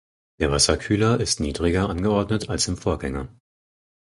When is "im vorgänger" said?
2.67-3.27